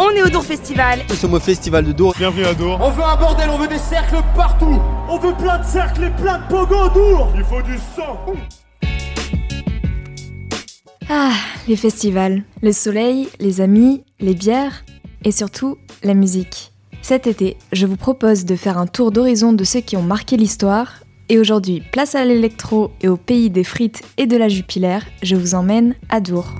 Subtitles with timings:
[0.00, 1.00] On est au Dour Festival.
[1.08, 2.14] Nous sommes au Festival de Dour.
[2.16, 2.78] Bienvenue à Dour.
[2.80, 4.80] On veut un bordel, on veut des cercles partout.
[5.08, 7.32] On veut plein de cercles et plein de pogos Dour.
[7.36, 8.24] Il faut du sang.
[11.10, 11.32] Ah,
[11.66, 14.84] les festivals, le soleil, les amis, les bières
[15.24, 16.70] et surtout la musique.
[17.02, 20.36] Cet été, je vous propose de faire un tour d'horizon de ceux qui ont marqué
[20.36, 20.92] l'histoire.
[21.28, 25.34] Et aujourd'hui, place à l'électro et au pays des frites et de la jupilaire, je
[25.34, 26.54] vous emmène à Dour.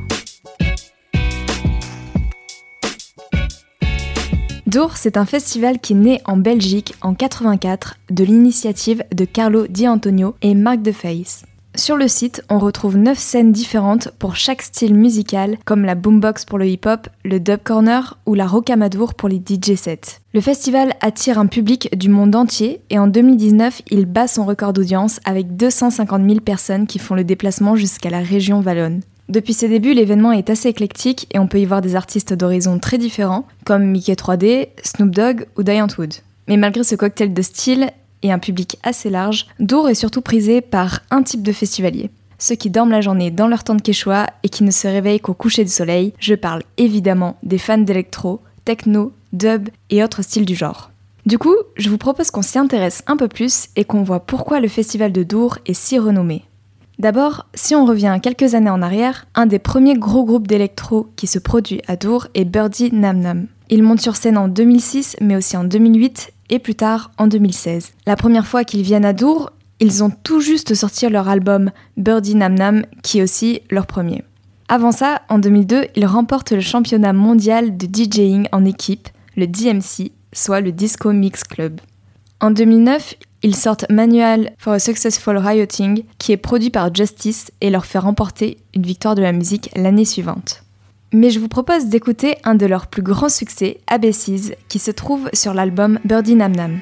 [4.69, 9.89] Dour, c'est un festival qui naît en Belgique en 84 de l'initiative de Carlo Di
[9.89, 11.47] Antonio et Marc de Face.
[11.75, 16.45] Sur le site, on retrouve 9 scènes différentes pour chaque style musical, comme la boombox
[16.45, 20.21] pour le hip-hop, le dub corner ou la rocamadour pour les DJ sets.
[20.35, 24.75] Le festival attire un public du monde entier et en 2019, il bat son record
[24.75, 29.01] d'audience avec 250 000 personnes qui font le déplacement jusqu'à la région Wallonne.
[29.29, 32.79] Depuis ses débuts, l'événement est assez éclectique et on peut y voir des artistes d'horizons
[32.79, 36.15] très différents, comme Mickey 3D, Snoop Dogg ou Diane Wood.
[36.49, 37.91] Mais malgré ce cocktail de style
[38.23, 42.11] et un public assez large, Dour est surtout prisé par un type de festivalier.
[42.39, 45.35] Ceux qui dorment la journée dans leur tente quechua et qui ne se réveillent qu'au
[45.35, 50.55] coucher du soleil, je parle évidemment des fans d'électro, techno, dub et autres styles du
[50.55, 50.91] genre.
[51.27, 54.61] Du coup, je vous propose qu'on s'y intéresse un peu plus et qu'on voit pourquoi
[54.61, 56.45] le festival de Dour est si renommé.
[56.99, 61.29] D'abord, si on revient quelques années en arrière, un des premiers gros groupes d'électro qui
[61.29, 63.47] se produit à Dour est Birdie Nam Nam.
[63.71, 67.93] Il monte sur scène en 2006, mais aussi en 2008 et plus tard en 2016.
[68.07, 72.35] La première fois qu'ils viennent à Dour, ils ont tout juste sorti leur album Birdie
[72.35, 74.25] Nam Nam, qui est aussi leur premier.
[74.69, 80.11] Avant ça, en 2002, ils remportent le championnat mondial de DJing en équipe, le DMC,
[80.33, 81.81] soit le Disco Mix Club.
[82.41, 87.71] En 2009, ils sortent Manual for a Successful Rioting, qui est produit par Justice et
[87.71, 90.65] leur fait remporter une victoire de la musique l'année suivante.
[91.13, 95.31] Mais je vous propose d'écouter un de leurs plus grands succès, Abessies, qui se trouve
[95.33, 96.81] sur l'album Birdie Nam Nam.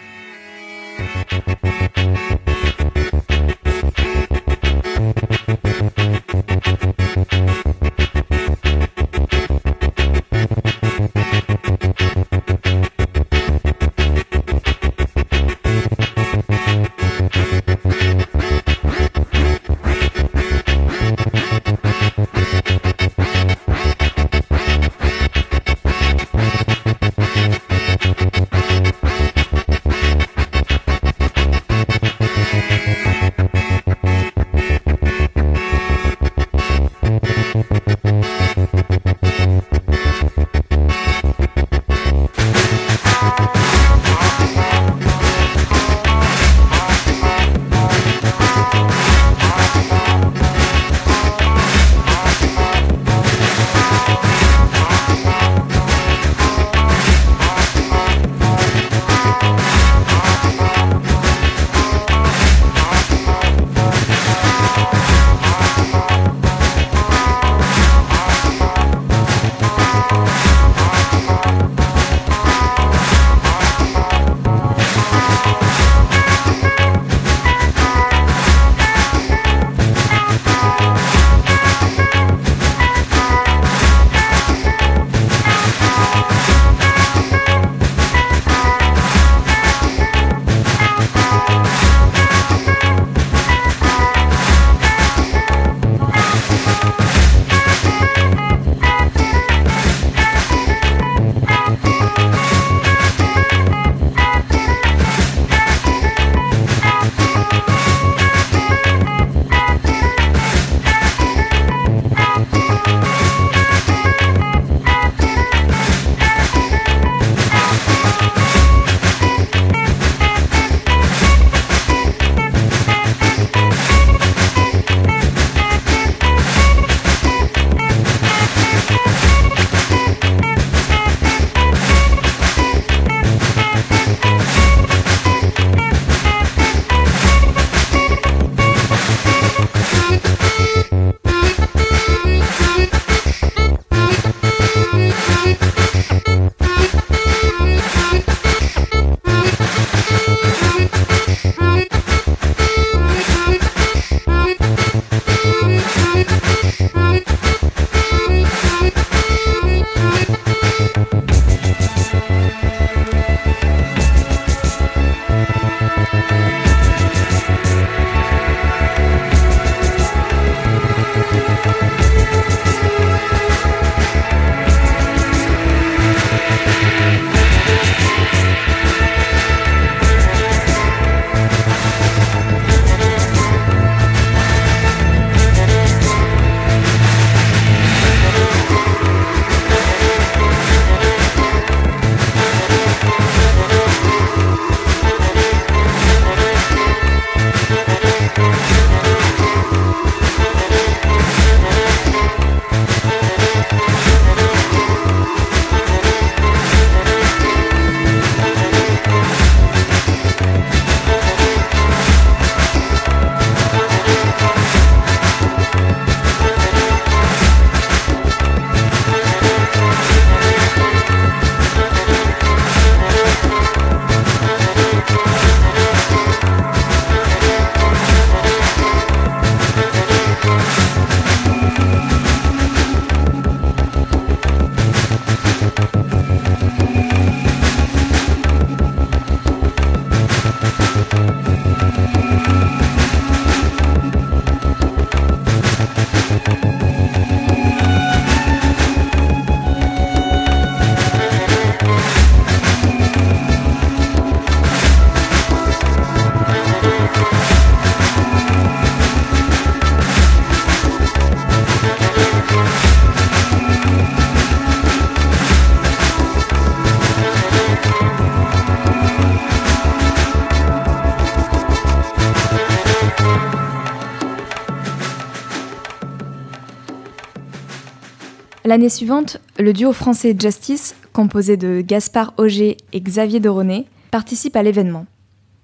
[278.66, 284.64] L'année suivante, le duo français Justice, composé de Gaspard Auger et Xavier Doronet, participe à
[284.64, 285.06] l'événement.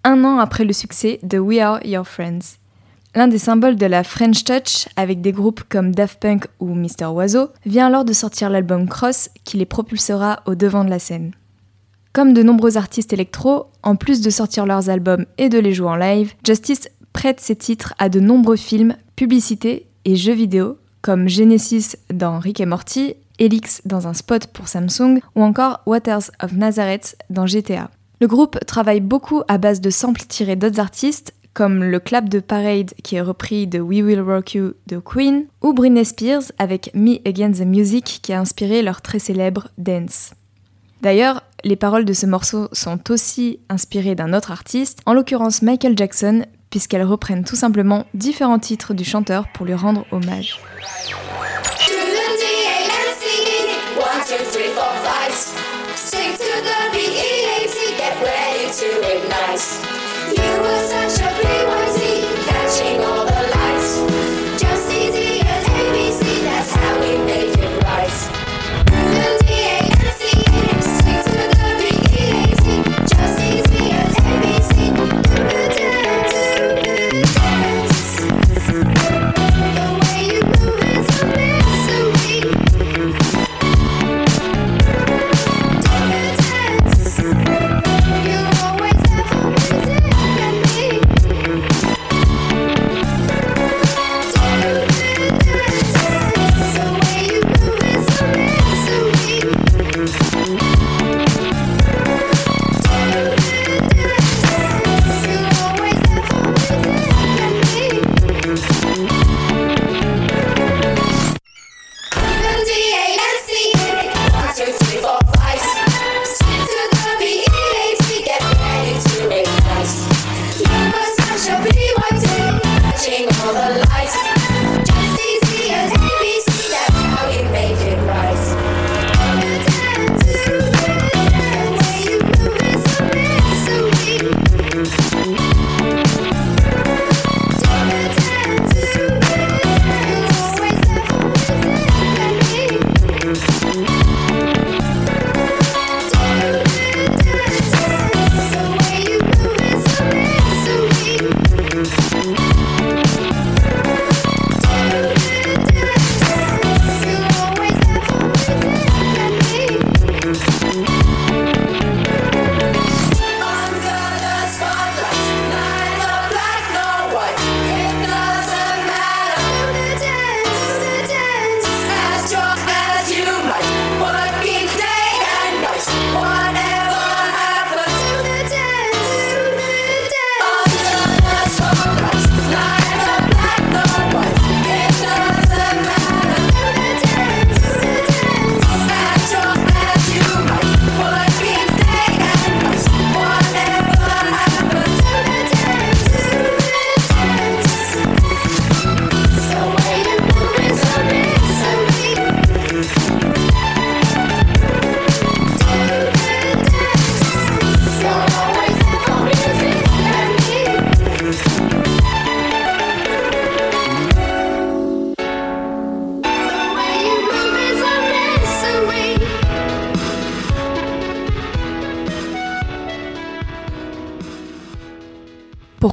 [0.05, 2.59] Un an après le succès de We Are Your Friends.
[3.17, 7.07] L'un des symboles de la French Touch, avec des groupes comme Daft Punk ou Mr.
[7.13, 11.33] Oiseau, vient alors de sortir l'album Cross qui les propulsera au devant de la scène.
[12.13, 15.89] Comme de nombreux artistes électro, en plus de sortir leurs albums et de les jouer
[15.89, 21.29] en live, Justice prête ses titres à de nombreux films, publicités et jeux vidéo, comme
[21.29, 26.53] Genesis dans Rick et Morty, Elix dans un spot pour Samsung ou encore Waters of
[26.53, 27.91] Nazareth dans GTA.
[28.21, 32.41] Le groupe travaille beaucoup à base de samples tirés d'autres artistes, comme le clap de
[32.41, 36.91] Parade qui est repris de We Will Rock You de Queen, ou Britney Spears avec
[36.95, 40.33] Me Against the Music qui a inspiré leur très célèbre Dance.
[41.03, 45.99] D'ailleurs, les paroles de ce morceau sont aussi inspirées d'un autre artiste, en l'occurrence Michael
[45.99, 50.59] Jackson, puisqu'elles reprennent tout simplement différents titres du chanteur pour lui rendre hommage.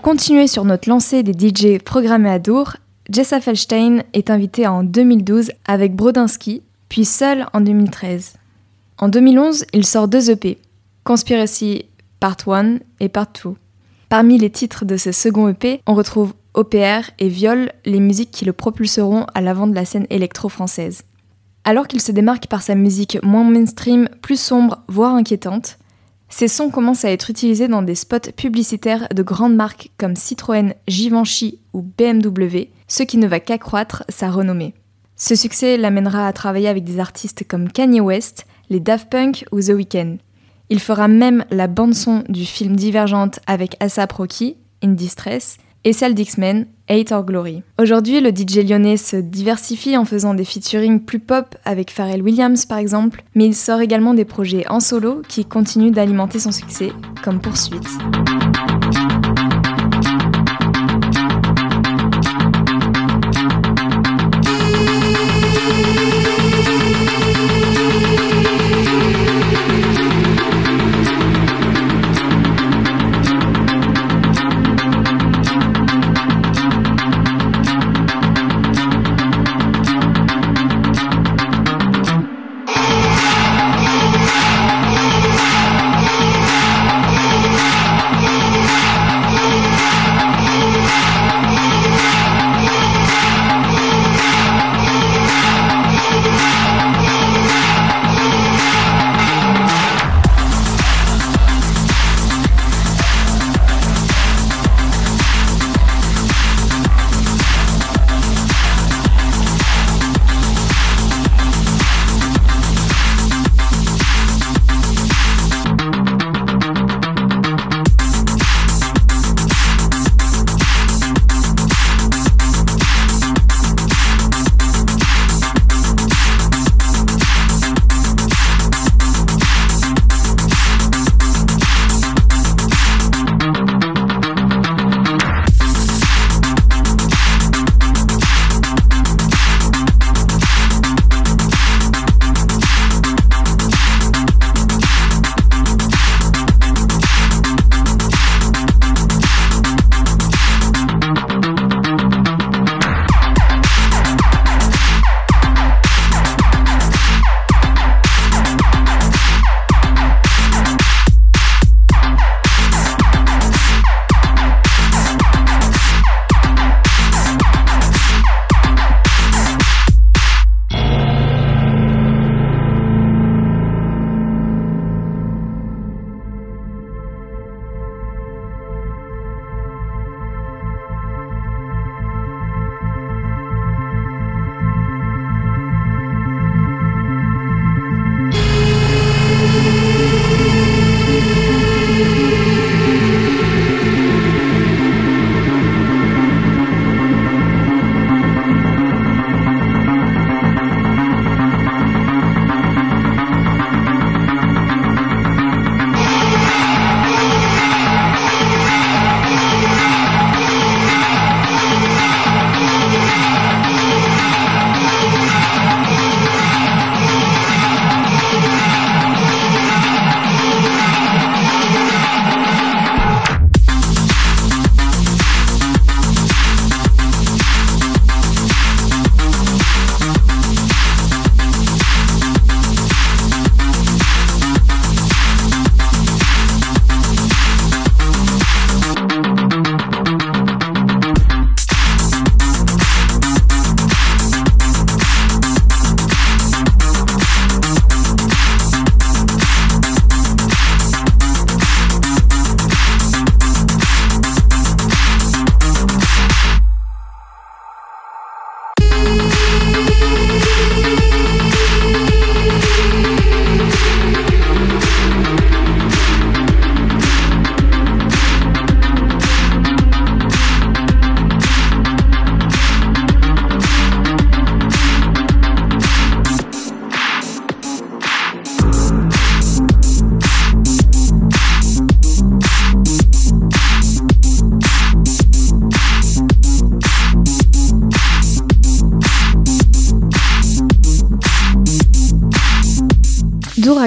[0.10, 2.78] Continuer sur notre lancée des DJ programmés à Dour,
[3.12, 8.34] Jessa Felstein est invitée en 2012 avec Brodinski, puis seul en 2013.
[8.98, 10.58] En 2011, il sort deux EP,
[11.04, 11.86] Conspiracy
[12.20, 13.52] Part 1 et Part 2.
[14.10, 18.46] Parmi les titres de ce second EP, on retrouve OPR et Viol, les musiques qui
[18.46, 21.04] le propulseront à l'avant de la scène électro-française.
[21.66, 25.78] Alors qu'il se démarque par sa musique moins mainstream, plus sombre, voire inquiétante,
[26.30, 30.74] ces sons commencent à être utilisés dans des spots publicitaires de grandes marques comme Citroën,
[30.88, 34.76] Givenchy ou BMW, ce qui ne va qu'accroître sa renommée.
[35.16, 39.60] Ce succès l'amènera à travailler avec des artistes comme Kanye West, les Daft Punk ou
[39.60, 40.18] The Weeknd.
[40.70, 46.14] Il fera même la bande-son du film Divergente avec ASAP Rocky, In Distress, et celle
[46.14, 47.62] d'X-Men, Hate or Glory.
[47.78, 52.66] Aujourd'hui, le DJ lyonnais se diversifie en faisant des featuring plus pop avec Pharrell Williams
[52.66, 56.92] par exemple, mais il sort également des projets en solo qui continuent d'alimenter son succès,
[57.24, 57.88] comme Poursuite.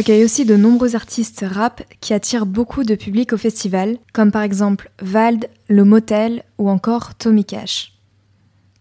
[0.03, 4.43] Accueille aussi de nombreux artistes rap qui attirent beaucoup de public au festival, comme par
[4.43, 7.93] exemple Vald, Le Motel ou encore Tommy Cash.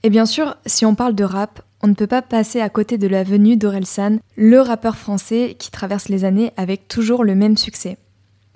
[0.01, 2.97] Et bien sûr, si on parle de rap, on ne peut pas passer à côté
[2.97, 7.55] de la venue d'Orelsan, le rappeur français qui traverse les années avec toujours le même
[7.55, 7.99] succès.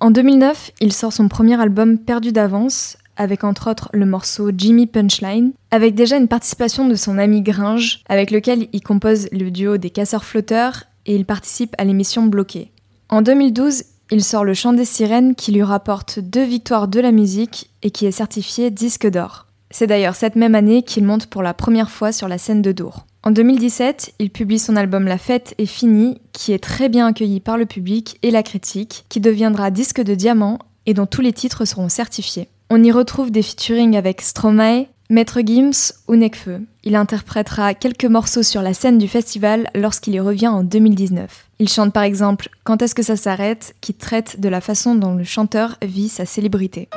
[0.00, 4.88] En 2009, il sort son premier album Perdu d'avance, avec entre autres le morceau Jimmy
[4.88, 9.76] Punchline, avec déjà une participation de son ami Gringe, avec lequel il compose le duo
[9.76, 12.70] des Casseurs Flotteurs et il participe à l'émission Bloqué.
[13.08, 17.12] En 2012, il sort Le Chant des Sirènes qui lui rapporte deux victoires de la
[17.12, 19.46] musique et qui est certifié disque d'or.
[19.70, 22.72] C'est d'ailleurs cette même année qu'il monte pour la première fois sur la scène de
[22.72, 23.06] Dour.
[23.24, 27.40] En 2017, il publie son album La fête est finie, qui est très bien accueilli
[27.40, 31.32] par le public et la critique, qui deviendra disque de diamant et dont tous les
[31.32, 32.48] titres seront certifiés.
[32.70, 36.62] On y retrouve des featuring avec Stromae, Maître Gims ou Nekfeu.
[36.82, 41.46] Il interprétera quelques morceaux sur la scène du festival lorsqu'il y revient en 2019.
[41.60, 43.76] Il chante par exemple Quand est-ce que ça s'arrête?
[43.80, 46.88] qui traite de la façon dont le chanteur vit sa célébrité.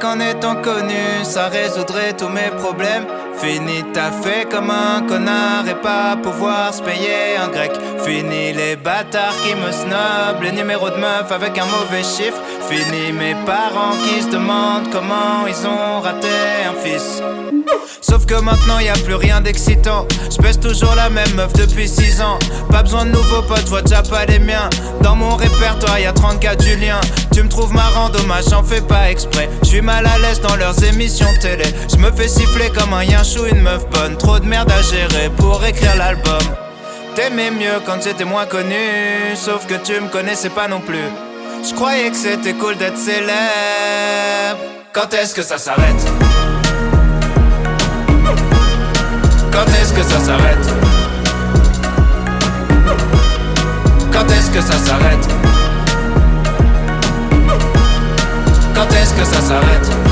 [0.00, 3.06] Qu'en étant connu, ça résoudrait tous mes problèmes.
[3.36, 7.72] Fini ta fait comme un connard et pas pouvoir se payer un grec.
[8.04, 12.40] Fini les bâtards qui me snobent, les numéros de meufs avec un mauvais chiffre.
[12.70, 16.28] Fini mes parents qui se demandent comment ils ont raté
[16.68, 17.20] un fils.
[18.00, 20.06] Sauf que maintenant y a plus rien d'excitant.
[20.30, 22.38] Je toujours la même meuf depuis 6 ans.
[22.70, 24.70] Pas besoin de nouveaux potes, vois déjà pas les miens.
[25.02, 27.00] Dans mon répertoire y a 34 Julien.
[27.32, 29.50] Tu me trouves marrant, dommage, j'en fais pas exprès.
[29.62, 31.64] Je suis mal à l'aise dans leurs émissions télé.
[31.90, 34.16] Je me fais siffler comme un yinchou, une meuf bonne.
[34.16, 36.38] Trop de merde à gérer pour écrire l'album.
[37.16, 39.34] T'aimais mieux quand j'étais moins connu.
[39.34, 41.10] Sauf que tu me connaissais pas non plus.
[41.62, 43.30] Je croyais que c'était cool d'être célèbre.
[44.92, 46.04] Quand est-ce que ça s'arrête?
[49.52, 50.68] Quand est-ce que ça s'arrête?
[54.12, 55.28] Quand est-ce que ça s'arrête?
[58.74, 60.09] Quand est-ce que ça s'arrête?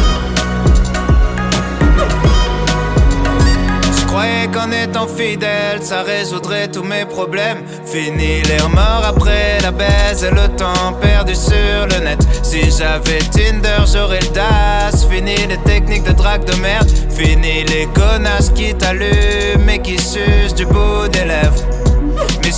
[4.18, 7.62] Croyais qu'en étant fidèle, ça résoudrait tous mes problèmes.
[7.87, 12.18] Fini les remords après la baise et le temps perdu sur le net.
[12.42, 15.07] Si j'avais Tinder, j'aurais le DAS.
[15.09, 16.88] Fini les techniques de drague de merde.
[17.11, 21.88] Fini les connasses qui t'allument et qui sucent du bout des lèvres.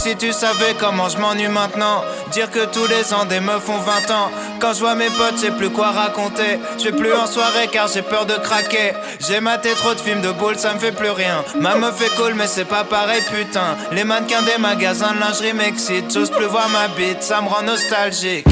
[0.03, 3.77] Si tu savais comment je m'ennuie maintenant, dire que tous les ans des meufs ont
[3.77, 4.31] 20 ans.
[4.59, 6.59] Quand je vois mes potes, j'ai plus quoi raconter.
[6.79, 8.95] Je vais plus en soirée car j'ai peur de craquer.
[9.29, 11.45] J'ai maté trop de films de boules, ça me fait plus rien.
[11.61, 13.77] Ma meuf est cool, mais c'est pas pareil, putain.
[13.93, 16.11] Les mannequins des magasins de lingerie m'excitent.
[16.11, 18.47] J'ose plus voir ma bite, ça me rend nostalgique.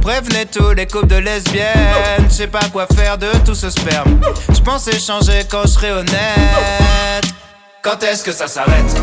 [0.00, 2.26] Prévenez tous les couples de lesbiennes.
[2.28, 4.20] Je sais pas quoi faire de tout ce sperme.
[4.52, 7.24] Je pensais changer quand je serais honnête.
[7.82, 8.96] Quand est-ce que ça s'arrête?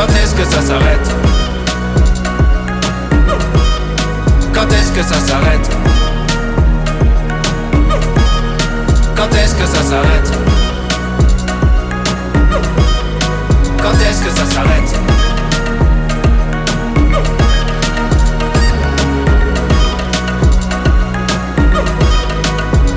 [0.00, 1.14] Quand est-ce que ça s'arrête
[4.54, 5.70] Quand est-ce que ça s'arrête
[9.14, 10.32] Quand est-ce que ça s'arrête
[13.82, 15.00] Quand est-ce que ça s'arrête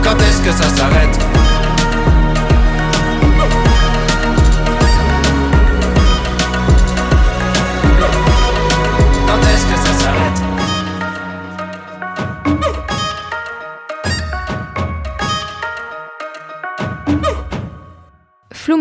[0.01, 1.32] Quand est-ce que ça s'arrête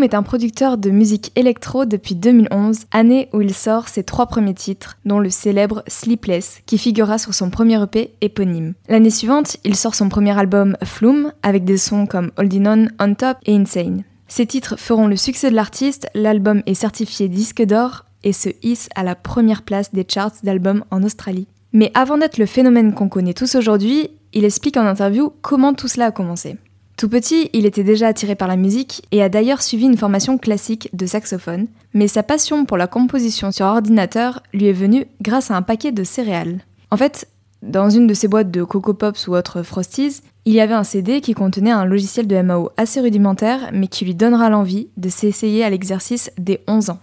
[0.03, 4.53] Est un producteur de musique électro depuis 2011, année où il sort ses trois premiers
[4.53, 8.75] titres, dont le célèbre Sleepless, qui figurera sur son premier EP éponyme.
[8.89, 13.15] L'année suivante, il sort son premier album Flume, avec des sons comme Holding On, On
[13.15, 14.03] Top et Insane.
[14.27, 18.89] Ces titres feront le succès de l'artiste, l'album est certifié disque d'or et se hisse
[18.97, 21.47] à la première place des charts d'albums en Australie.
[21.73, 25.87] Mais avant d'être le phénomène qu'on connaît tous aujourd'hui, il explique en interview comment tout
[25.87, 26.57] cela a commencé.
[26.97, 30.39] Tout petit, il était déjà attiré par la musique et a d'ailleurs suivi une formation
[30.39, 35.51] classique de saxophone, mais sa passion pour la composition sur ordinateur lui est venue grâce
[35.51, 36.61] à un paquet de céréales.
[36.91, 37.27] En fait,
[37.63, 40.85] dans une de ces boîtes de Coco Pops ou autres Frosties, il y avait un
[40.85, 45.09] CD qui contenait un logiciel de MAO assez rudimentaire, mais qui lui donnera l'envie de
[45.09, 46.99] s'essayer à l'exercice dès 11 ans.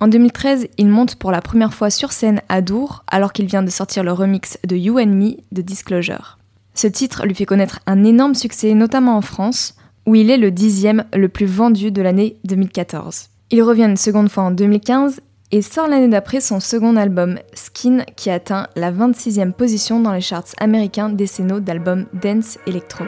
[0.00, 3.62] En 2013, il monte pour la première fois sur scène à Dour, alors qu'il vient
[3.62, 6.38] de sortir le remix de You and Me de Disclosure.
[6.80, 9.74] Ce titre lui fait connaître un énorme succès, notamment en France,
[10.06, 13.28] où il est le dixième le plus vendu de l'année 2014.
[13.50, 15.20] Il revient une seconde fois en 2015
[15.52, 20.22] et sort l'année d'après son second album, Skin, qui atteint la 26e position dans les
[20.22, 23.04] charts américains décennaux d'albums dance electro.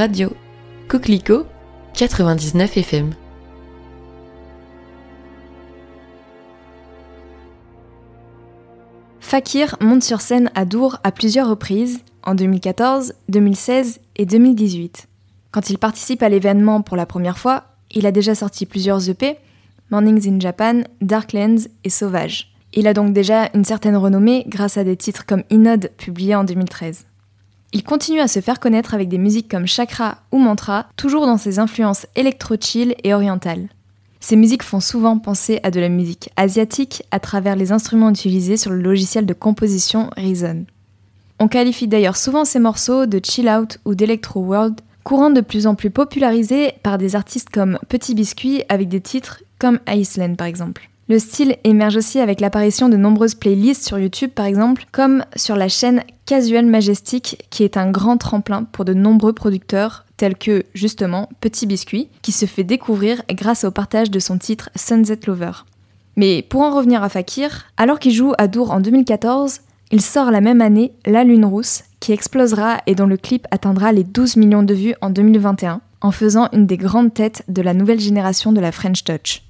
[0.00, 0.32] Radio
[0.88, 1.44] Coquelicot
[1.92, 3.10] 99 FM.
[9.20, 15.06] Fakir monte sur scène à Dour à plusieurs reprises, en 2014, 2016 et 2018.
[15.50, 19.36] Quand il participe à l'événement pour la première fois, il a déjà sorti plusieurs EP,
[19.90, 22.54] Mornings in Japan, Darklands et Sauvage.
[22.72, 26.44] Il a donc déjà une certaine renommée grâce à des titres comme Inode publié en
[26.44, 27.04] 2013.
[27.72, 31.36] Il continue à se faire connaître avec des musiques comme Chakra ou Mantra, toujours dans
[31.36, 33.68] ses influences électro-chill et orientales.
[34.18, 38.56] Ces musiques font souvent penser à de la musique asiatique à travers les instruments utilisés
[38.56, 40.64] sur le logiciel de composition Reason.
[41.38, 45.66] On qualifie d'ailleurs souvent ces morceaux de chill out ou d'electro world, courant de plus
[45.68, 50.48] en plus popularisés par des artistes comme Petit Biscuit avec des titres comme Iceland par
[50.48, 50.89] exemple.
[51.10, 55.56] Le style émerge aussi avec l'apparition de nombreuses playlists sur YouTube par exemple, comme sur
[55.56, 60.62] la chaîne Casual Majestic qui est un grand tremplin pour de nombreux producteurs tels que
[60.72, 65.50] justement Petit Biscuit qui se fait découvrir grâce au partage de son titre Sunset Lover.
[66.14, 70.30] Mais pour en revenir à Fakir, alors qu'il joue à Dour en 2014, il sort
[70.30, 74.36] la même année La Lune Rousse qui explosera et dont le clip atteindra les 12
[74.36, 78.52] millions de vues en 2021 en faisant une des grandes têtes de la nouvelle génération
[78.52, 79.42] de la French Touch.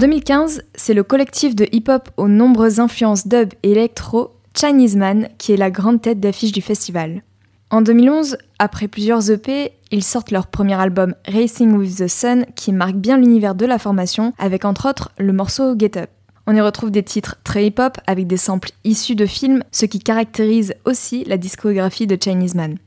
[0.00, 5.52] 2015, c'est le collectif de hip-hop aux nombreuses influences dub et électro, Chinese Man, qui
[5.52, 7.22] est la grande tête d'affiche du festival.
[7.68, 12.72] En 2011, après plusieurs EP, ils sortent leur premier album Racing with the Sun, qui
[12.72, 16.08] marque bien l'univers de la formation, avec entre autres le morceau Get Up.
[16.46, 19.98] On y retrouve des titres très hip-hop avec des samples issus de films, ce qui
[19.98, 22.78] caractérise aussi la discographie de Chinese Man.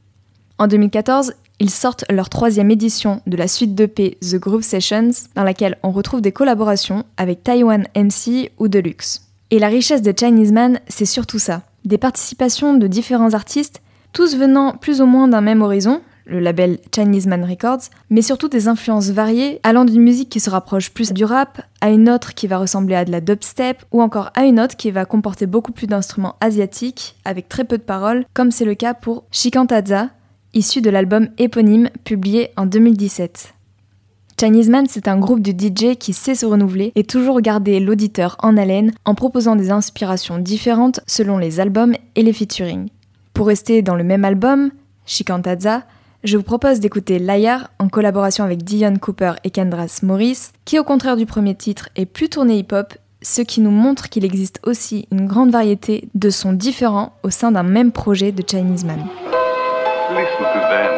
[0.58, 5.44] En 2014, ils sortent leur troisième édition de la suite d'EP The Groove Sessions, dans
[5.44, 9.28] laquelle on retrouve des collaborations avec Taiwan MC ou Deluxe.
[9.52, 11.62] Et la richesse de Chinese Man, c'est surtout ça.
[11.86, 13.82] Des participations de différents artistes,
[14.14, 18.48] tous venant plus ou moins d'un même horizon, le label Chinese Man Records, mais surtout
[18.48, 22.34] des influences variées, allant d'une musique qui se rapproche plus du rap, à une autre
[22.34, 25.46] qui va ressembler à de la dubstep, ou encore à une autre qui va comporter
[25.46, 30.10] beaucoup plus d'instruments asiatiques, avec très peu de paroles, comme c'est le cas pour Shikantaza,
[30.54, 33.54] issu de l'album éponyme publié en 2017.
[34.40, 38.36] Chinese Man, c'est un groupe de DJ qui sait se renouveler et toujours garder l'auditeur
[38.42, 42.90] en haleine en proposant des inspirations différentes selon les albums et les featuring.
[43.34, 44.72] Pour rester dans le même album,
[45.06, 45.84] Shikantaza,
[46.24, 50.84] je vous propose d'écouter Liar en collaboration avec Dion Cooper et Kendras Morris, qui au
[50.84, 55.08] contraire du premier titre est plus tourné hip-hop, ce qui nous montre qu'il existe aussi
[55.12, 59.06] une grande variété de sons différents au sein d'un même projet de Chinese Man.
[60.14, 60.94] Listen to them.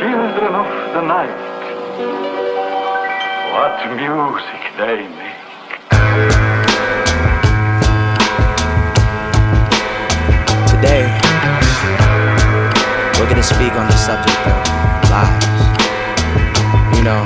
[0.00, 1.30] Children of the night.
[3.54, 5.38] What music they make.
[10.66, 11.06] Today,
[13.14, 14.58] we're gonna speak on the subject of
[15.14, 15.60] lies.
[16.98, 17.22] You know,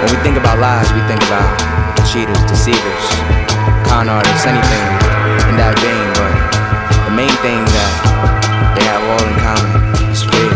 [0.00, 1.52] when we think about lies, we think about
[2.08, 3.06] cheaters, deceivers,
[3.84, 4.84] con artists, anything
[5.50, 6.05] in that vein,
[7.16, 9.80] main thing that they have all in common
[10.12, 10.52] is fear.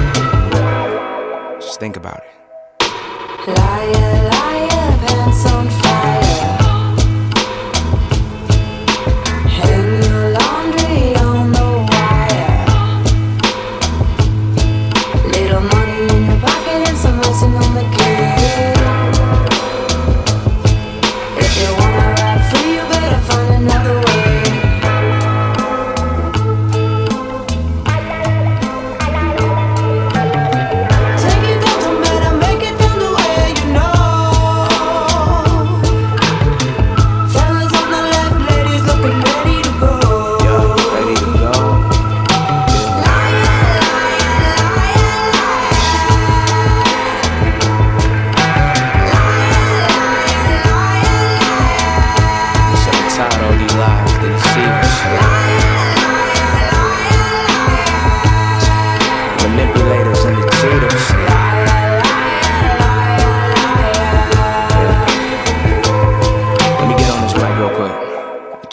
[1.59, 2.25] Just think about it.
[3.49, 5.80] Liar, liar, pants on fire.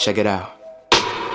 [0.08, 0.56] Check it out.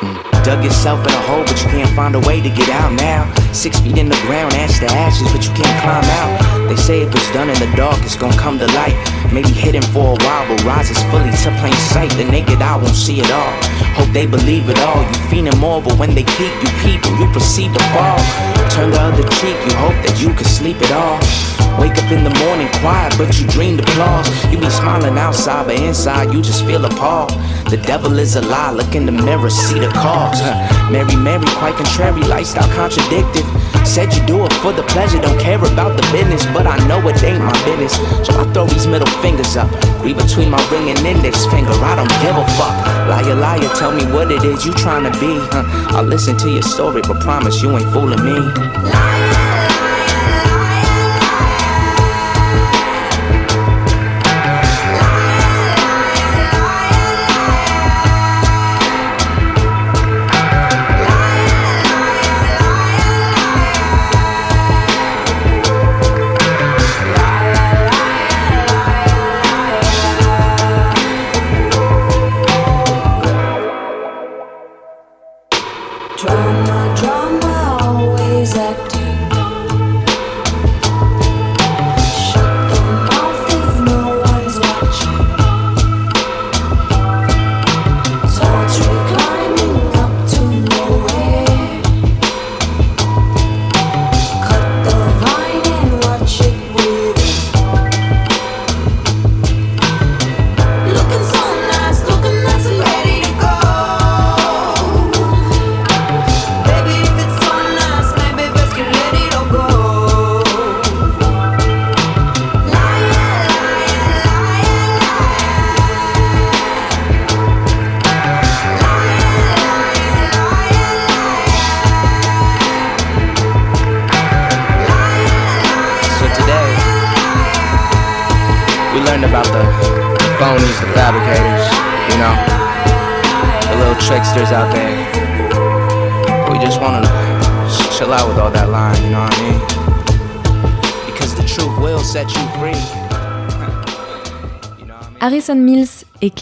[0.01, 0.43] Mm.
[0.43, 3.21] Dug yourself in a hole, but you can't find a way to get out now.
[3.53, 6.67] Six feet in the ground, ash to ashes, but you can't climb out.
[6.67, 8.97] They say if it's done in the dark, it's gonna come to light.
[9.31, 12.09] Maybe hidden for a while, but rises fully to plain sight.
[12.17, 13.53] The naked eye won't see it all.
[13.93, 15.03] Hope they believe it all.
[15.05, 18.17] You fiending more, but when they peep, you peep and you proceed to fall.
[18.73, 21.62] Turn the other cheek, you hope that you can sleep it off.
[21.79, 24.27] Wake up in the morning quiet, but you dreamed applause.
[24.51, 27.31] You be smiling outside, but inside you just feel appalled.
[27.69, 30.41] The devil is a lie, look in the mirror, see the cause.
[30.91, 33.45] Mary, Mary, quite contrary, lifestyle contradictive.
[33.86, 37.05] Said you do it for the pleasure, don't care about the business, but I know
[37.07, 37.93] it ain't my business.
[38.25, 39.69] So I throw these middle fingers up,
[40.03, 41.71] read between my ring and index finger.
[41.71, 42.75] I don't give a fuck.
[43.09, 45.36] Liar, liar, tell me what it is you trying to be.
[45.51, 45.97] Huh.
[45.97, 48.38] I'll listen to your story, but promise you ain't fooling me.
[48.93, 49.42] Drama,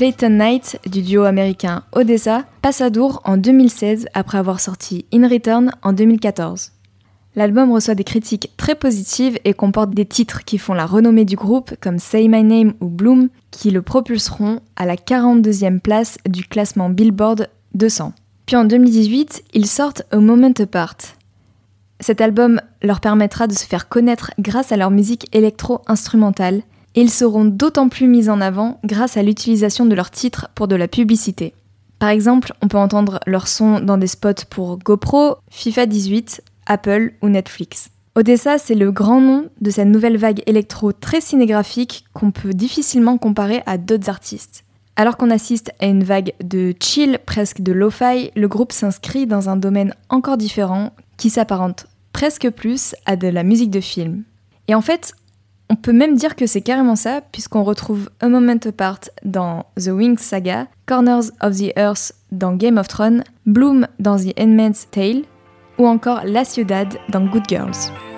[0.01, 5.27] Clayton Knight du duo américain Odessa passent à Dour en 2016 après avoir sorti In
[5.27, 6.71] Return en 2014.
[7.35, 11.35] L'album reçoit des critiques très positives et comporte des titres qui font la renommée du
[11.35, 16.45] groupe comme Say My Name ou Bloom qui le propulseront à la 42e place du
[16.45, 18.13] classement Billboard 200.
[18.47, 20.97] Puis en 2018, ils sortent A Moment Apart.
[21.99, 26.63] Cet album leur permettra de se faire connaître grâce à leur musique électro-instrumentale
[26.95, 30.75] ils seront d'autant plus mis en avant grâce à l'utilisation de leurs titres pour de
[30.75, 31.53] la publicité.
[31.99, 37.13] Par exemple, on peut entendre leur son dans des spots pour GoPro, FIFA 18, Apple
[37.21, 37.91] ou Netflix.
[38.15, 43.17] Odessa, c'est le grand nom de cette nouvelle vague électro très cinégraphique qu'on peut difficilement
[43.17, 44.65] comparer à d'autres artistes.
[44.97, 49.47] Alors qu'on assiste à une vague de chill, presque de lo-fi, le groupe s'inscrit dans
[49.47, 54.23] un domaine encore différent qui s'apparente presque plus à de la musique de film.
[54.67, 55.13] Et en fait,
[55.71, 59.87] on peut même dire que c'est carrément ça, puisqu'on retrouve A Moment Apart dans The
[59.87, 65.21] Wings Saga, Corners of the Earth dans Game of Thrones, Bloom dans The Handmaid's Tale,
[65.77, 68.10] ou encore La Ciudad dans Good Girls.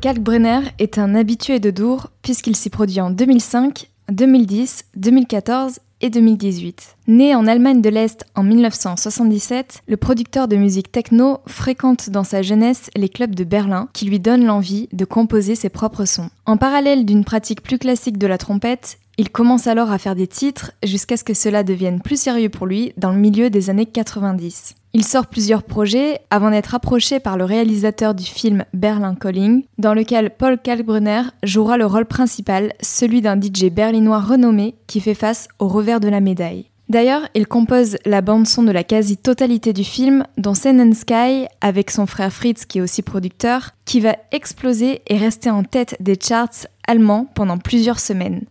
[0.00, 6.96] Kalkbrenner est un habitué de Dour puisqu'il s'y produit en 2005, 2010, 2014 et 2018.
[7.06, 12.40] Né en Allemagne de l'Est en 1977, le producteur de musique techno fréquente dans sa
[12.40, 16.30] jeunesse les clubs de Berlin qui lui donnent l'envie de composer ses propres sons.
[16.46, 20.26] En parallèle d'une pratique plus classique de la trompette, il commence alors à faire des
[20.26, 23.84] titres jusqu'à ce que cela devienne plus sérieux pour lui dans le milieu des années
[23.84, 24.76] 90.
[24.92, 29.94] Il sort plusieurs projets avant d'être approché par le réalisateur du film Berlin Calling, dans
[29.94, 35.46] lequel Paul Kalkbrenner jouera le rôle principal, celui d'un DJ berlinois renommé qui fait face
[35.60, 36.66] au revers de la médaille.
[36.88, 41.92] D'ailleurs, il compose la bande-son de la quasi-totalité du film, dont Sen and Sky, avec
[41.92, 46.18] son frère Fritz qui est aussi producteur, qui va exploser et rester en tête des
[46.20, 48.42] charts allemands pendant plusieurs semaines.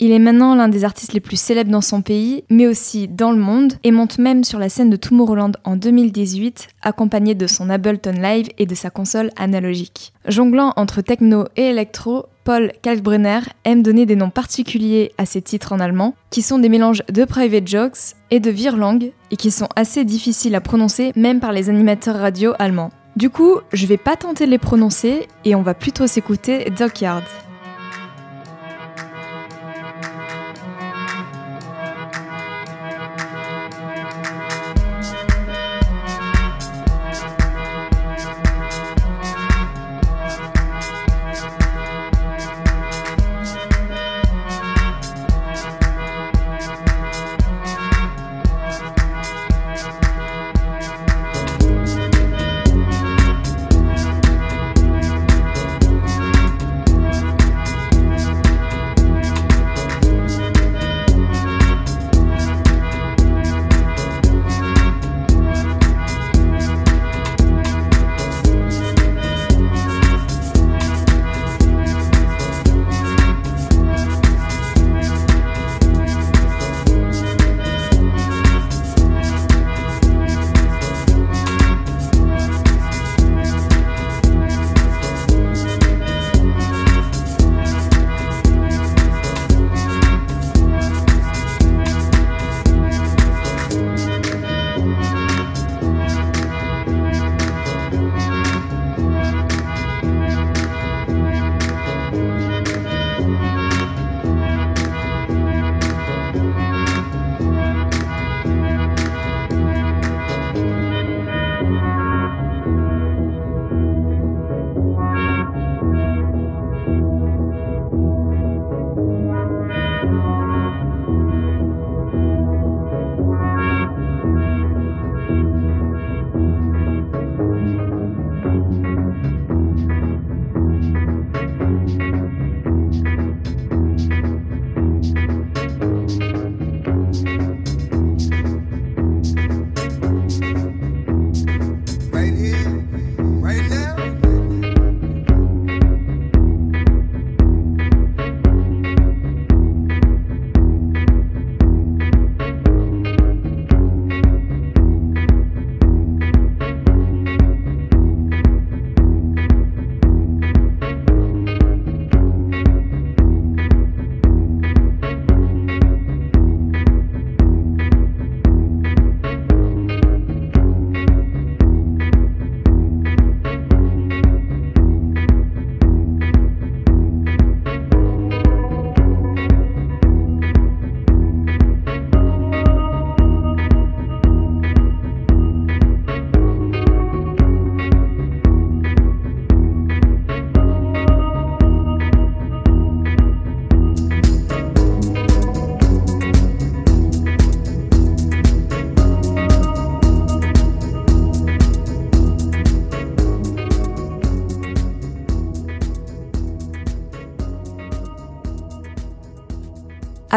[0.00, 3.32] Il est maintenant l'un des artistes les plus célèbres dans son pays, mais aussi dans
[3.32, 7.68] le monde, et monte même sur la scène de Tomorrowland en 2018, accompagné de son
[7.68, 10.12] Ableton Live et de sa console analogique.
[10.28, 15.72] Jonglant entre techno et électro, Paul Kalkbrenner aime donner des noms particuliers à ses titres
[15.72, 19.68] en allemand, qui sont des mélanges de private jokes et de virlang, et qui sont
[19.74, 22.90] assez difficiles à prononcer même par les animateurs radio allemands.
[23.16, 27.24] Du coup, je vais pas tenter de les prononcer, et on va plutôt s'écouter Dockyard.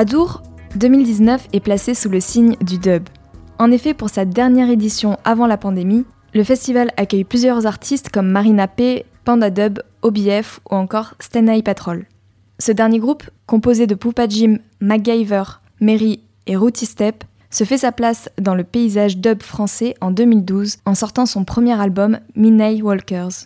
[0.02, 0.41] Adour
[0.78, 3.04] 2019 est placé sous le signe du dub.
[3.60, 8.28] En effet, pour sa dernière édition avant la pandémie, le festival accueille plusieurs artistes comme
[8.28, 12.08] Marina P, Panda Dub, OBF ou encore Stenay Patrol.
[12.58, 15.43] Ce dernier groupe, composé de Poupa Jim, MacGyver,
[15.80, 20.78] Mary et Rooty Step, se fait sa place dans le paysage dub français en 2012
[20.88, 23.45] en sortant son premier album Midnight Walkers.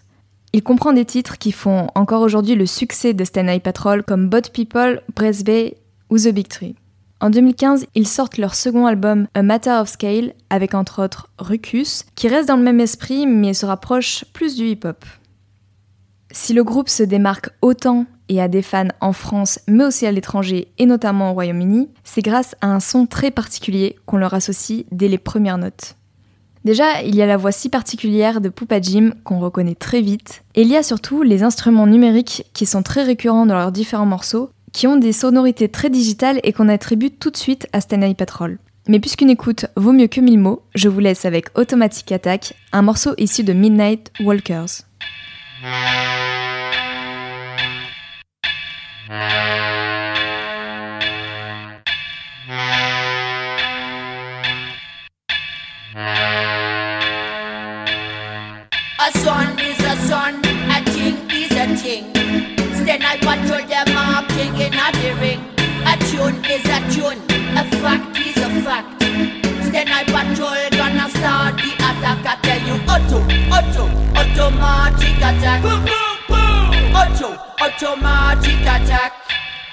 [0.53, 4.49] Il comprend des titres qui font encore aujourd'hui le succès de Stenay Patrol comme Bot
[4.53, 5.75] People, Bresbay
[6.09, 6.75] ou The Big Tree.
[7.21, 12.03] En 2015, ils sortent leur second album A Matter of Scale avec entre autres Rucus,
[12.15, 15.03] qui reste dans le même esprit mais se rapproche plus du hip-hop.
[16.31, 20.11] Si le groupe se démarque autant et a des fans en France, mais aussi à
[20.11, 24.83] l'étranger et notamment au Royaume-Uni, c'est grâce à un son très particulier qu'on leur associe
[24.91, 25.95] dès les premières notes.
[26.65, 30.43] Déjà, il y a la voix si particulière de Poupa Jim qu'on reconnaît très vite,
[30.55, 34.07] et il y a surtout les instruments numériques qui sont très récurrents dans leurs différents
[34.07, 38.13] morceaux, qui ont des sonorités très digitales et qu'on attribue tout de suite à Stanley
[38.13, 38.59] Patrol.
[38.89, 42.81] Mais puisqu'une écoute vaut mieux que mille mots, je vous laisse avec Automatic Attack, un
[42.81, 44.83] morceau issu de Midnight Walkers.
[64.65, 65.41] In a the ring.
[65.85, 67.21] A tune is a tune,
[67.53, 68.99] a fact is a fact.
[69.71, 72.25] Then I patrol gonna start the attack.
[72.25, 73.19] I tell you, auto,
[73.53, 73.85] auto,
[74.19, 75.61] automatic attack.
[75.61, 76.95] Boom, boom, boom.
[76.95, 77.29] Auto,
[77.61, 79.13] automatic attack.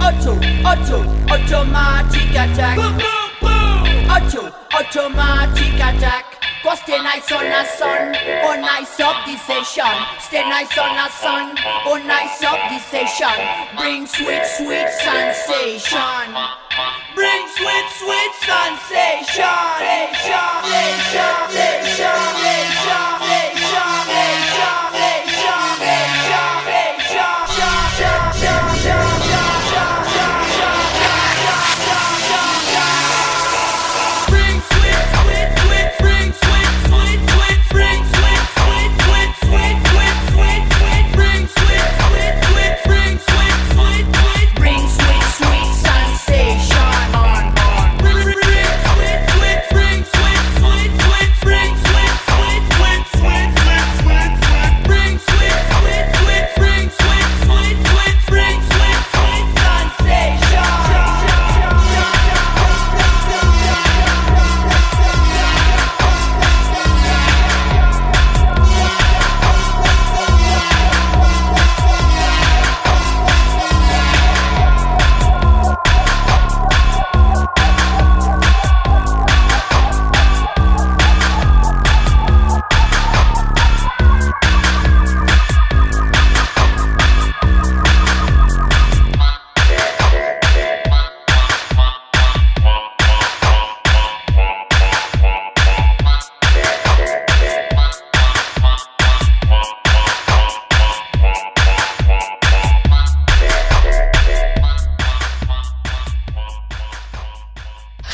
[0.01, 0.33] Auto,
[0.69, 0.99] auto,
[1.33, 2.77] automatic attack.
[2.77, 4.11] Boom, boom, boom.
[4.11, 6.42] Auto, automatic attack.
[6.63, 8.15] Cause stay nice on a sun,
[8.47, 9.95] oh nice up the session.
[10.21, 13.35] Stay nice on a sun, oh nice up the session.
[13.77, 16.23] Bring sweet, sweet sensation.
[17.15, 18.33] Bring sweet, sweet.
[18.43, 22.72] Sensation, sensation, sensation, sensation, sensation,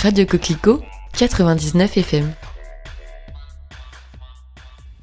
[0.09, 0.81] Radio Coquelicot
[1.19, 2.33] 99 FM.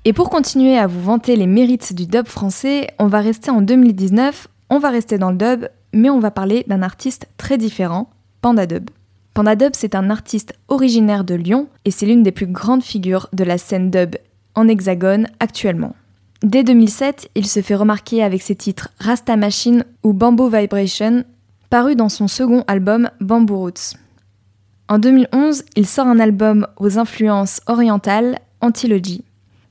[0.03, 3.61] Et pour continuer à vous vanter les mérites du dub français, on va rester en
[3.61, 8.09] 2019, on va rester dans le dub, mais on va parler d'un artiste très différent,
[8.41, 8.89] Panda Dub.
[9.35, 13.29] Panda Dub, c'est un artiste originaire de Lyon et c'est l'une des plus grandes figures
[13.31, 14.15] de la scène dub
[14.55, 15.95] en hexagone actuellement.
[16.41, 21.25] Dès 2007, il se fait remarquer avec ses titres Rasta Machine ou Bamboo Vibration,
[21.69, 24.04] paru dans son second album Bamboo Roots.
[24.87, 29.23] En 2011, il sort un album aux influences orientales, Antilogy.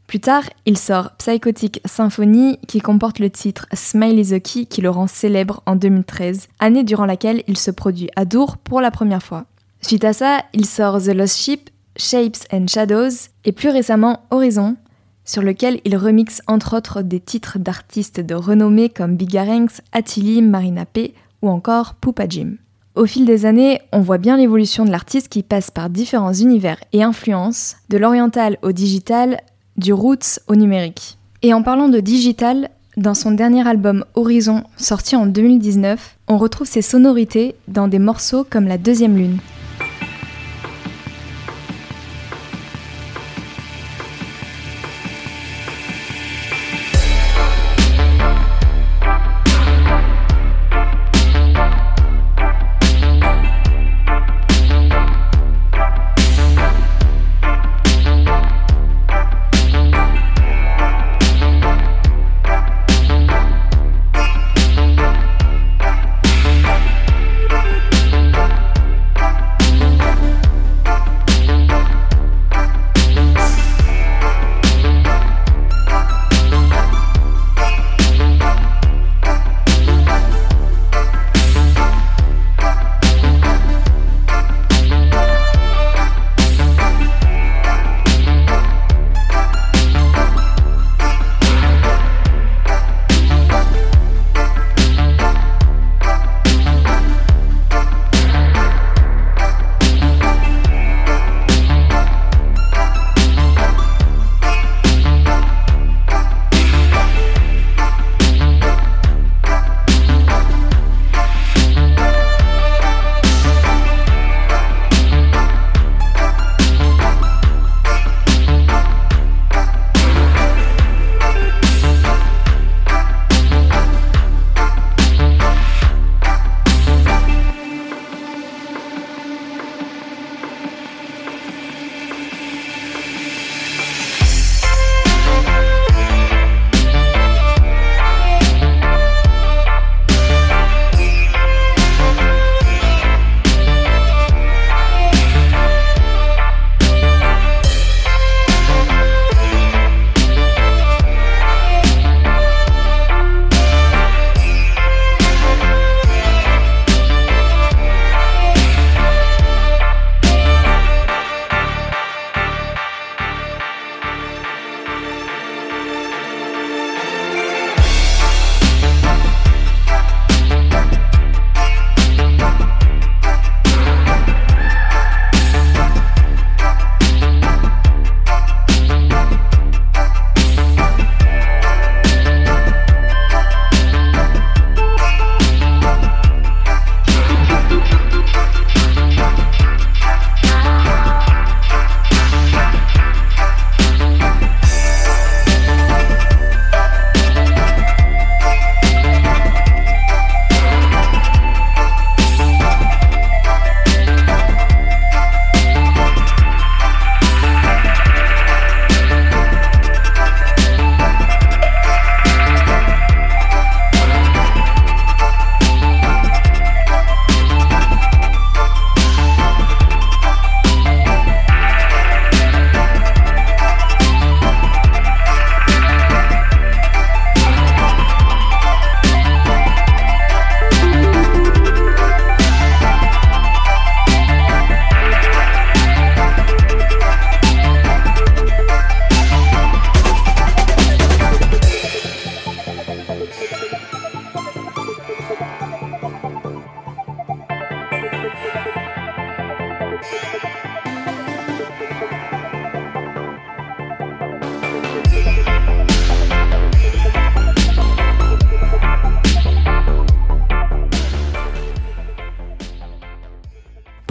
[0.09, 4.81] Plus tard, il sort Psychotic Symphony qui comporte le titre Smile is the Key qui
[4.81, 8.91] le rend célèbre en 2013, année durant laquelle il se produit à Dour pour la
[8.91, 9.45] première fois.
[9.83, 14.77] Suite à ça, il sort The Lost Ship, Shapes and Shadows et plus récemment Horizon,
[15.25, 20.85] sur lequel il remixe entre autres des titres d'artistes de renommée comme Bigarenx, Attili, Marina
[20.87, 22.57] P ou encore Poupa Jim.
[22.95, 26.79] Au fil des années, on voit bien l'évolution de l'artiste qui passe par différents univers
[26.93, 29.41] et influences, de l'oriental au digital,
[29.77, 31.19] du roots au numérique.
[31.43, 36.69] Et en parlant de digital, dans son dernier album Horizon, sorti en 2019, on retrouve
[36.69, 39.39] ses sonorités dans des morceaux comme La Deuxième Lune.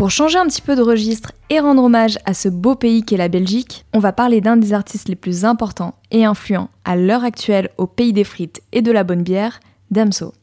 [0.03, 3.15] Pour changer un petit peu de registre et rendre hommage à ce beau pays qu'est
[3.15, 7.23] la Belgique, on va parler d'un des artistes les plus importants et influents à l'heure
[7.23, 10.33] actuelle au pays des frites et de la bonne bière, Damso.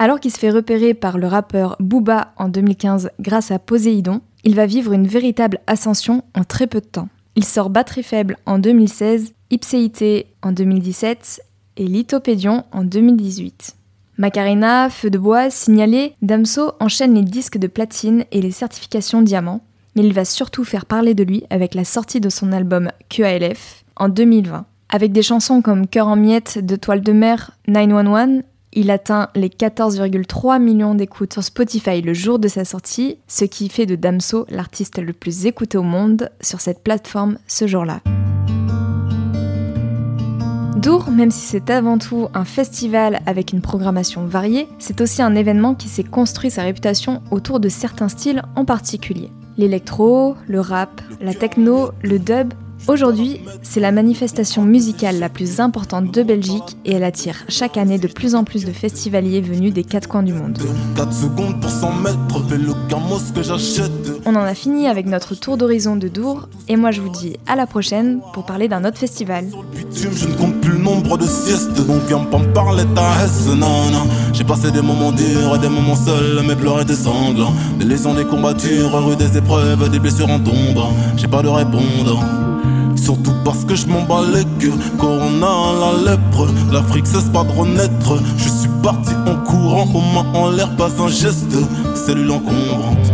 [0.00, 4.56] Alors qu'il se fait repérer par le rappeur Booba en 2015 grâce à Poséidon, il
[4.56, 7.08] va vivre une véritable ascension en très peu de temps.
[7.36, 11.40] Il sort Batterie Faible en 2016, Ipséité en 2017
[11.76, 13.76] et Lithopédion en 2018.
[14.16, 19.60] Macarena, Feu de bois, Signalé, Damso enchaîne les disques de platine et les certifications diamant,
[19.96, 23.84] mais il va surtout faire parler de lui avec la sortie de son album QALF
[23.96, 24.66] en 2020.
[24.88, 28.42] Avec des chansons comme Cœur en miettes, De toile de mer, 911,
[28.72, 33.68] il atteint les 14,3 millions d'écoutes sur Spotify le jour de sa sortie, ce qui
[33.68, 38.00] fait de Damso l'artiste le plus écouté au monde sur cette plateforme ce jour-là.
[40.76, 45.34] Dour, même si c'est avant tout un festival avec une programmation variée, c'est aussi un
[45.36, 49.30] événement qui s'est construit sa réputation autour de certains styles en particulier.
[49.56, 52.52] L'électro, le rap, la techno, le dub
[52.86, 57.98] Aujourd'hui, c'est la manifestation musicale la plus importante de Belgique et elle attire chaque année
[57.98, 60.58] de plus en plus de festivaliers venus des quatre coins du monde.
[64.26, 67.36] On en a fini avec notre tour d'horizon de Dour et moi je vous dis
[67.46, 69.46] à la prochaine pour parler d'un autre festival.
[69.94, 73.90] Je ne compte plus le nombre de siestes, donc viens pas me parler ta Non,
[73.90, 77.54] non, j'ai passé des moments durs et des moments seuls, mes pleurs étaient sanglants.
[77.78, 80.84] Des lésions, des combattures, rues des épreuves, des blessures en tombe.
[81.16, 82.22] J'ai pas de répondre.
[83.04, 84.72] Surtout parce que je m'en bats les queues.
[84.98, 88.18] Corona, la lèpre, l'Afrique cesse pas de renaître.
[88.38, 91.54] Je suis parti en courant, aux mains en l'air, pas un geste.
[91.94, 93.12] Cellule encombrante.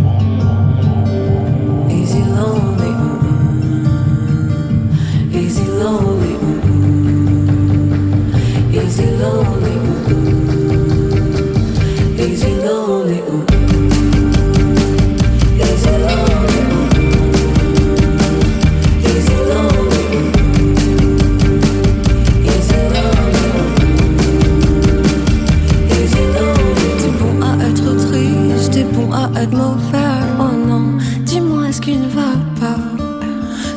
[1.91, 2.93] Easy lonely,
[5.81, 6.37] lonely,
[8.73, 9.70] easy lonely,
[29.43, 32.79] oh non, dis-moi est-ce qu'il ne va pas?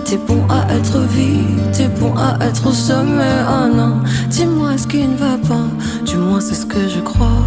[0.05, 4.87] T'es bon à être vide, t'es bon à être au sommet, oh non, dis-moi est-ce
[4.87, 5.67] qu'il ne va pas?
[6.05, 7.43] Du moins c'est ce que je crois,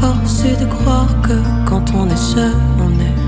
[0.00, 1.34] force est de croire que
[1.68, 3.18] quand on est seul, on est,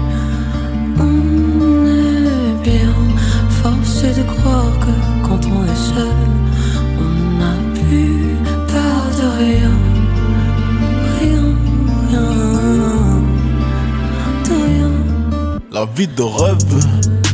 [1.00, 2.94] on est bien.
[3.62, 6.18] Force est de croire que quand on est seul,
[6.98, 8.36] on n'a plus
[8.68, 9.70] peur de rien
[15.72, 16.56] La vie de rêve,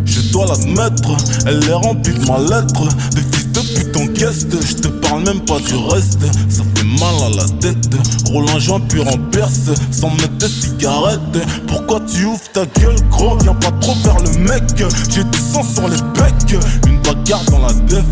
[0.05, 1.17] je dois l'admettre,
[1.47, 2.87] elle est remplie de ma lettre.
[3.15, 6.19] Des fils de pute en je te parle même pas du reste.
[6.51, 7.89] Ça fait mal à la tête,
[8.27, 11.21] roule un joint pur en perce, sans mettre de cigarette.
[11.67, 13.39] Pourquoi tu ouvres ta gueule, gros?
[13.39, 14.63] Viens pas trop faire le mec.
[15.09, 18.05] J'ai du sang sur les becs, une bagarre dans la def.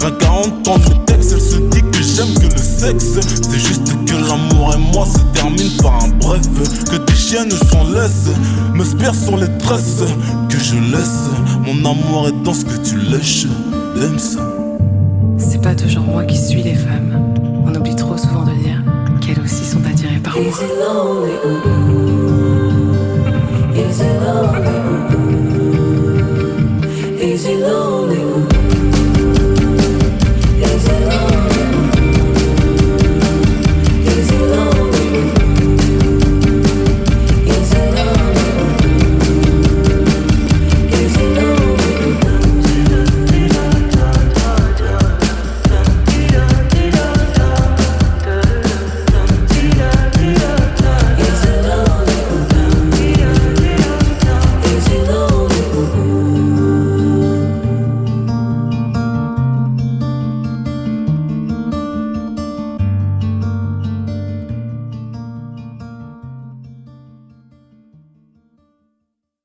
[0.00, 1.81] Rien qu'à entendre le texte, elle se dit
[2.14, 3.18] j'aime que le sexe.
[3.42, 6.42] C'est juste que l'amour et moi se terminent par un bref.
[6.90, 8.30] Que tes chiennes sont laisses,
[8.74, 10.04] me spire sur les tresses.
[10.48, 11.30] Que je laisse,
[11.64, 13.46] mon amour est dans ce que tu lèches.
[15.38, 17.34] C'est pas toujours moi qui suis les femmes.
[17.64, 18.82] On oublie trop souvent de dire
[19.20, 20.52] qu'elles aussi sont attirées par moi.